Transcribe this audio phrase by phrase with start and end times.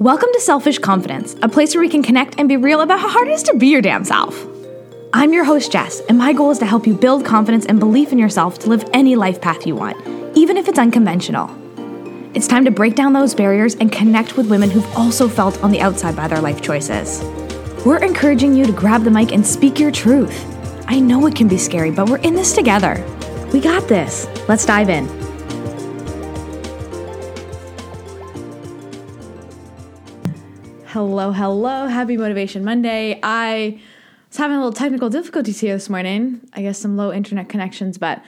[0.00, 3.10] Welcome to Selfish Confidence, a place where we can connect and be real about how
[3.10, 4.46] hard it is to be your damn self.
[5.12, 8.10] I'm your host, Jess, and my goal is to help you build confidence and belief
[8.10, 9.98] in yourself to live any life path you want,
[10.34, 11.54] even if it's unconventional.
[12.32, 15.70] It's time to break down those barriers and connect with women who've also felt on
[15.70, 17.22] the outside by their life choices.
[17.84, 20.46] We're encouraging you to grab the mic and speak your truth.
[20.88, 23.04] I know it can be scary, but we're in this together.
[23.52, 24.26] We got this.
[24.48, 25.19] Let's dive in.
[30.92, 31.86] Hello, hello.
[31.86, 33.20] Happy Motivation Monday.
[33.22, 33.80] I
[34.28, 36.40] was having a little technical difficulties here this morning.
[36.52, 38.20] I guess some low internet connections, but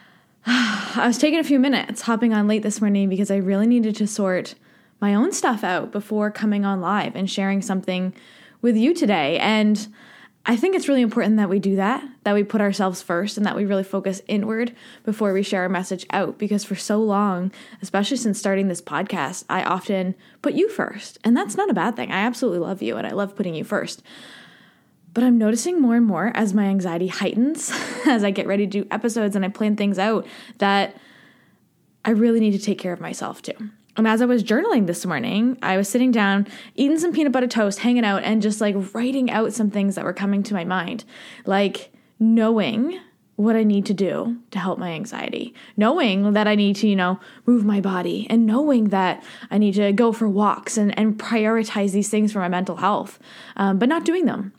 [0.44, 3.94] I was taking a few minutes hopping on late this morning because I really needed
[3.94, 4.56] to sort
[5.00, 8.12] my own stuff out before coming on live and sharing something
[8.60, 9.38] with you today.
[9.38, 9.86] And
[10.46, 13.44] I think it's really important that we do that, that we put ourselves first and
[13.44, 16.38] that we really focus inward before we share a message out.
[16.38, 21.18] Because for so long, especially since starting this podcast, I often put you first.
[21.24, 22.10] And that's not a bad thing.
[22.10, 24.02] I absolutely love you and I love putting you first.
[25.12, 27.70] But I'm noticing more and more as my anxiety heightens,
[28.06, 30.26] as I get ready to do episodes and I plan things out,
[30.58, 30.96] that
[32.04, 33.70] I really need to take care of myself too.
[34.00, 37.46] And as I was journaling this morning, I was sitting down, eating some peanut butter
[37.46, 40.64] toast, hanging out, and just like writing out some things that were coming to my
[40.64, 41.04] mind.
[41.44, 42.98] Like knowing
[43.36, 46.96] what I need to do to help my anxiety, knowing that I need to, you
[46.96, 51.18] know, move my body, and knowing that I need to go for walks and, and
[51.18, 53.18] prioritize these things for my mental health,
[53.56, 54.54] um, but not doing them.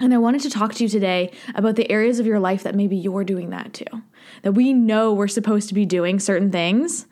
[0.00, 2.74] And I wanted to talk to you today about the areas of your life that
[2.74, 4.02] maybe you're doing that too.
[4.42, 7.06] That we know we're supposed to be doing certain things,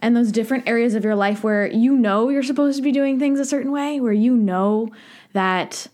[0.00, 3.18] and those different areas of your life where you know you're supposed to be doing
[3.18, 4.88] things a certain way, where you know
[5.32, 5.86] that,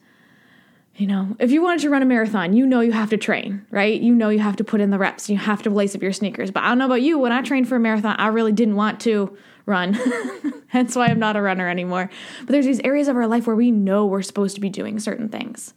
[0.95, 3.67] you know, if you wanted to run a marathon, you know you have to train,
[3.71, 4.01] right?
[4.01, 6.13] You know you have to put in the reps, you have to lace up your
[6.13, 6.51] sneakers.
[6.51, 8.77] But I don't know about you, when I trained for a marathon, I really didn't
[8.77, 9.99] want to run.
[10.73, 12.11] That's why I'm not a runner anymore.
[12.41, 14.99] But there's these areas of our life where we know we're supposed to be doing
[14.99, 15.75] certain things.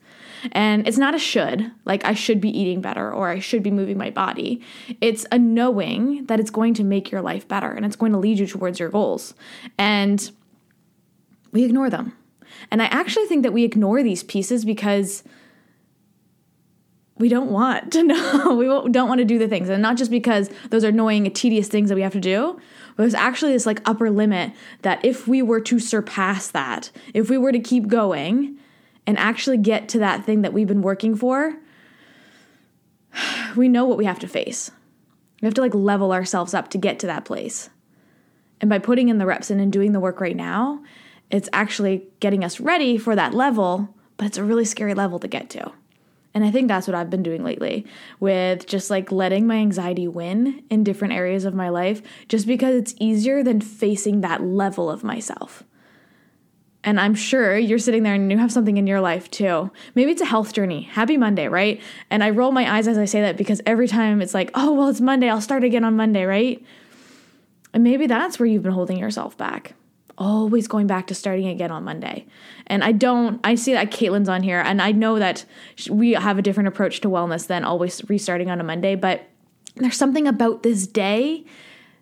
[0.52, 3.72] And it's not a should, like I should be eating better or I should be
[3.72, 4.62] moving my body.
[5.02, 8.18] It's a knowing that it's going to make your life better and it's going to
[8.18, 9.34] lead you towards your goals.
[9.78, 10.32] And
[11.52, 12.14] we ignore them.
[12.72, 15.24] And I actually think that we ignore these pieces because
[17.20, 18.56] we don't want to know.
[18.56, 19.70] we don't want to do the things.
[19.70, 22.60] And not just because those are annoying, tedious things that we have to do,
[22.96, 27.30] but there's actually this like upper limit that if we were to surpass that, if
[27.30, 28.58] we were to keep going,
[29.10, 31.58] and actually get to that thing that we've been working for,
[33.56, 34.70] we know what we have to face.
[35.42, 37.72] We have to like level ourselves up to get to that place.
[38.62, 40.84] And by putting in the reps in and doing the work right now,
[41.32, 45.28] it's actually getting us ready for that level, but it's a really scary level to
[45.28, 45.72] get to.
[46.34, 47.86] And I think that's what I've been doing lately
[48.20, 52.76] with just like letting my anxiety win in different areas of my life, just because
[52.76, 55.64] it's easier than facing that level of myself.
[56.84, 59.70] And I'm sure you're sitting there and you have something in your life too.
[59.96, 60.84] Maybe it's a health journey.
[60.84, 61.82] Happy Monday, right?
[62.10, 64.74] And I roll my eyes as I say that because every time it's like, oh,
[64.74, 65.30] well, it's Monday.
[65.30, 66.64] I'll start again on Monday, right?
[67.74, 69.74] And maybe that's where you've been holding yourself back.
[70.20, 72.28] Always going back to starting again on Monday.
[72.68, 75.46] And I don't, I see that Caitlin's on here and I know that
[75.90, 79.24] we have a different approach to wellness than always restarting on a Monday, but
[79.76, 81.46] there's something about this day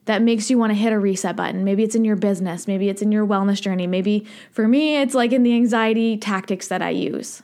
[0.05, 1.63] that makes you want to hit a reset button.
[1.63, 3.87] Maybe it's in your business, maybe it's in your wellness journey.
[3.87, 7.43] Maybe for me, it's like in the anxiety tactics that I use.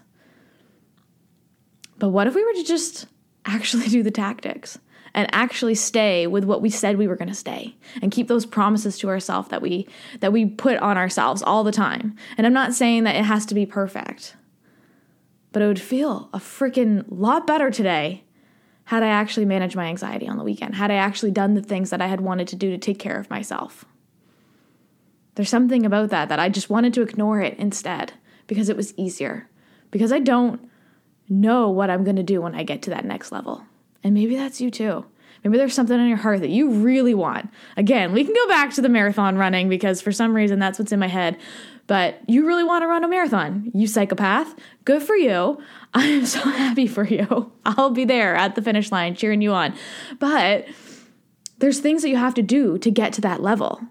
[1.99, 3.05] But what if we were to just
[3.45, 4.79] actually do the tactics
[5.13, 8.45] and actually stay with what we said we were going to stay and keep those
[8.45, 9.87] promises to ourselves that we
[10.19, 12.15] that we put on ourselves all the time.
[12.37, 14.35] And I'm not saying that it has to be perfect.
[15.51, 18.23] But it would feel a freaking lot better today
[18.85, 21.89] had I actually managed my anxiety on the weekend, had I actually done the things
[21.91, 23.85] that I had wanted to do to take care of myself.
[25.35, 28.13] There's something about that that I just wanted to ignore it instead
[28.47, 29.49] because it was easier.
[29.89, 30.69] Because I don't
[31.29, 33.63] know what I'm going to do when I get to that next level.
[34.03, 35.05] And maybe that's you too.
[35.43, 37.49] Maybe there's something in your heart that you really want.
[37.75, 40.91] Again, we can go back to the marathon running because for some reason that's what's
[40.91, 41.37] in my head.
[41.85, 44.55] But you really want to run a marathon, you psychopath.
[44.85, 45.61] Good for you.
[45.93, 47.51] I am so happy for you.
[47.65, 49.73] I'll be there at the finish line cheering you on.
[50.17, 50.65] But
[51.57, 53.81] there's things that you have to do to get to that level,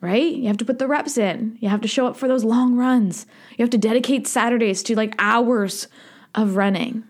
[0.00, 0.32] right?
[0.32, 1.58] You have to put the reps in.
[1.60, 3.26] You have to show up for those long runs.
[3.56, 5.88] You have to dedicate Saturdays to like hours
[6.34, 7.04] of running.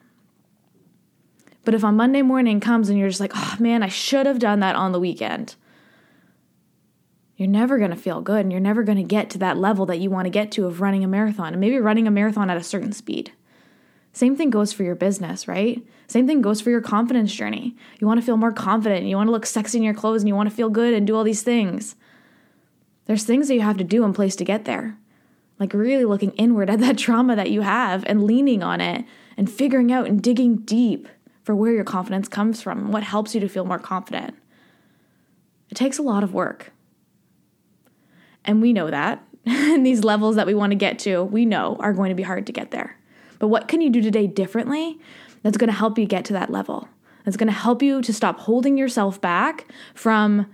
[1.68, 4.38] But if on Monday morning comes and you're just like, oh man, I should have
[4.38, 5.54] done that on the weekend,
[7.36, 9.84] you're never going to feel good and you're never going to get to that level
[9.84, 12.48] that you want to get to of running a marathon and maybe running a marathon
[12.48, 13.32] at a certain speed.
[14.14, 15.86] Same thing goes for your business, right?
[16.06, 17.76] Same thing goes for your confidence journey.
[18.00, 20.22] You want to feel more confident, and you want to look sexy in your clothes,
[20.22, 21.96] and you want to feel good and do all these things.
[23.04, 24.96] There's things that you have to do in place to get there.
[25.58, 29.04] Like really looking inward at that trauma that you have and leaning on it
[29.36, 31.06] and figuring out and digging deep
[31.48, 34.36] for where your confidence comes from and what helps you to feel more confident.
[35.70, 36.74] It takes a lot of work.
[38.44, 39.24] And we know that.
[39.46, 42.22] and these levels that we want to get to, we know are going to be
[42.22, 42.98] hard to get there.
[43.38, 44.98] But what can you do today differently
[45.42, 46.86] that's going to help you get to that level?
[47.24, 50.52] That's going to help you to stop holding yourself back from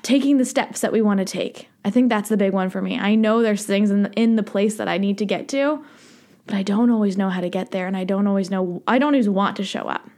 [0.00, 1.68] taking the steps that we want to take.
[1.84, 2.98] I think that's the big one for me.
[2.98, 5.84] I know there's things in the, in the place that I need to get to,
[6.46, 8.98] but I don't always know how to get there and I don't always know I
[8.98, 10.08] don't always want to show up.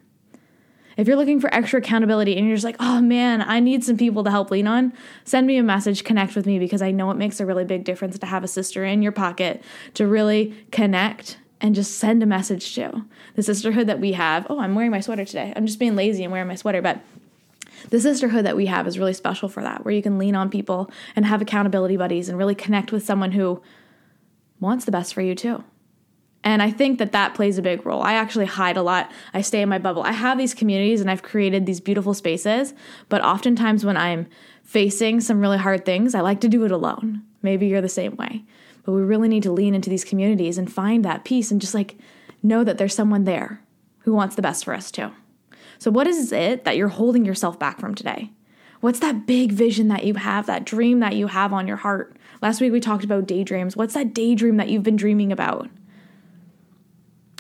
[0.96, 3.96] If you're looking for extra accountability and you're just like, "Oh man, I need some
[3.96, 4.92] people to help lean on,"
[5.24, 7.84] send me a message, connect with me because I know it makes a really big
[7.84, 9.62] difference to have a sister in your pocket
[9.94, 13.04] to really connect and just send a message to.
[13.36, 14.46] The sisterhood that we have.
[14.50, 15.52] Oh, I'm wearing my sweater today.
[15.56, 17.00] I'm just being lazy and wearing my sweater, but
[17.90, 20.50] the sisterhood that we have is really special for that, where you can lean on
[20.50, 23.62] people and have accountability buddies and really connect with someone who
[24.60, 25.64] wants the best for you too.
[26.44, 28.02] And I think that that plays a big role.
[28.02, 29.10] I actually hide a lot.
[29.32, 30.02] I stay in my bubble.
[30.02, 32.74] I have these communities and I've created these beautiful spaces,
[33.08, 34.26] but oftentimes when I'm
[34.64, 37.22] facing some really hard things, I like to do it alone.
[37.42, 38.44] Maybe you're the same way.
[38.84, 41.74] But we really need to lean into these communities and find that peace and just
[41.74, 41.96] like
[42.42, 43.60] know that there's someone there
[44.00, 45.12] who wants the best for us too.
[45.78, 48.30] So, what is it that you're holding yourself back from today?
[48.80, 52.16] What's that big vision that you have, that dream that you have on your heart?
[52.40, 53.76] Last week we talked about daydreams.
[53.76, 55.70] What's that daydream that you've been dreaming about?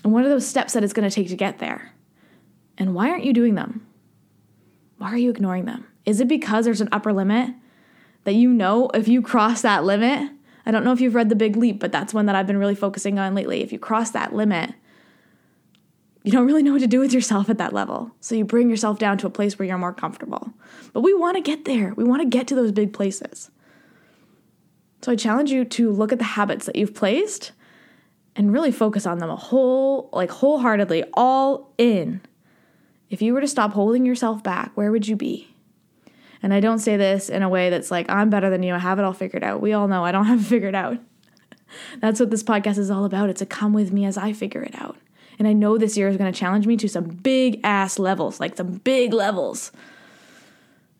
[0.02, 1.92] And what are those steps that it's going to take to get there?
[2.78, 3.86] And why aren't you doing them?
[4.98, 5.86] Why are you ignoring them?
[6.04, 7.54] Is it because there's an upper limit
[8.24, 10.30] that you know if you cross that limit?
[10.64, 12.58] I don't know if you've read The Big Leap, but that's one that I've been
[12.58, 13.62] really focusing on lately.
[13.62, 14.74] If you cross that limit,
[16.22, 18.12] you don't really know what to do with yourself at that level.
[18.20, 20.52] So you bring yourself down to a place where you're more comfortable.
[20.92, 21.94] But we want to get there.
[21.94, 23.50] We want to get to those big places.
[25.02, 27.50] So I challenge you to look at the habits that you've placed
[28.34, 32.20] and really focus on them a whole like wholeheartedly all in.
[33.10, 35.54] If you were to stop holding yourself back, where would you be?
[36.42, 38.74] And I don't say this in a way that's like I'm better than you.
[38.74, 39.60] I have it all figured out.
[39.60, 40.98] We all know I don't have it figured out.
[42.00, 43.30] That's what this podcast is all about.
[43.30, 44.96] It's a come with me as I figure it out.
[45.38, 48.38] And I know this year is going to challenge me to some big ass levels,
[48.40, 49.72] like some big levels.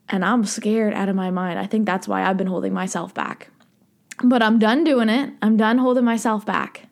[0.09, 1.59] And I'm scared out of my mind.
[1.59, 3.51] I think that's why I've been holding myself back.
[4.23, 5.31] But I'm done doing it.
[5.43, 6.89] I'm done holding myself back.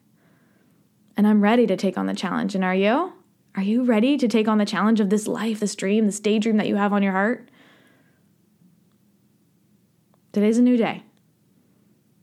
[1.21, 2.55] And I'm ready to take on the challenge.
[2.55, 3.13] And are you?
[3.55, 6.57] Are you ready to take on the challenge of this life, this dream, this daydream
[6.57, 7.47] that you have on your heart?
[10.33, 11.03] Today's a new day.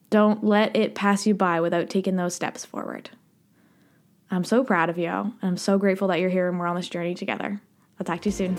[0.09, 3.11] Don't let it pass you by without taking those steps forward.
[4.31, 5.11] I'm so proud of you.
[5.11, 7.61] And I'm so grateful that you're here and we're on this journey together.
[7.99, 8.57] I'll talk to you soon.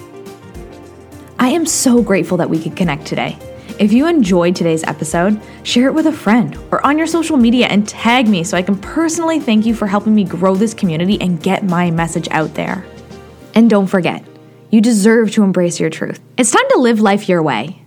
[1.41, 3.37] I am so grateful that we could connect today.
[3.79, 7.69] If you enjoyed today's episode, share it with a friend or on your social media
[7.69, 11.21] and tag me so I can personally thank you for helping me grow this community
[11.21, 12.85] and get my message out there.
[13.55, 14.25] And don't forget,
[14.71, 16.19] you deserve to embrace your truth.
[16.37, 17.85] It's time to live life your way.